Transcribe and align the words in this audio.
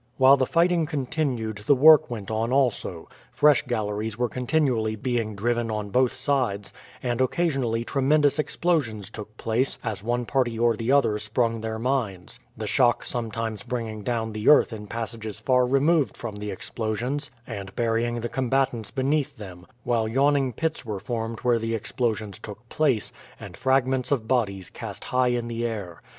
While 0.17 0.35
the 0.35 0.47
fighting 0.47 0.87
continued 0.87 1.57
the 1.67 1.75
work 1.75 2.09
went 2.09 2.31
on 2.31 2.51
also. 2.51 3.07
Fresh 3.31 3.67
galleries 3.67 4.17
were 4.17 4.29
continually 4.29 4.95
being 4.95 5.35
driven 5.35 5.69
on 5.69 5.91
both 5.91 6.11
sides, 6.15 6.73
and 7.03 7.21
occasionally 7.21 7.83
tremendous 7.85 8.39
explosions 8.39 9.11
took 9.11 9.37
place 9.37 9.77
as 9.83 10.03
one 10.03 10.25
party 10.25 10.57
or 10.57 10.75
the 10.75 10.91
other 10.91 11.19
sprung 11.19 11.61
their 11.61 11.77
mines; 11.77 12.39
the 12.57 12.65
shock 12.65 13.05
sometimes 13.05 13.61
bringing 13.61 14.01
down 14.01 14.33
the 14.33 14.49
earth 14.49 14.73
in 14.73 14.87
passages 14.87 15.39
far 15.39 15.67
removed 15.67 16.17
from 16.17 16.37
the 16.37 16.49
explosions, 16.49 17.29
and 17.45 17.75
burying 17.75 18.21
the 18.21 18.27
combatants 18.27 18.89
beneath 18.89 19.37
them; 19.37 19.67
while 19.83 20.07
yawning 20.07 20.51
pits 20.51 20.83
were 20.83 20.99
formed 20.99 21.41
where 21.41 21.59
the 21.59 21.75
explosions 21.75 22.39
took 22.39 22.67
place, 22.69 23.13
and 23.39 23.55
fragments 23.55 24.11
of 24.11 24.27
bodies 24.27 24.71
cast 24.71 25.03
high 25.03 25.27
in 25.27 25.47
the 25.47 25.63
air. 25.63 26.01